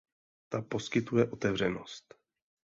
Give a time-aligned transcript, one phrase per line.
[0.49, 2.15] Ta poskytuje otevřenost.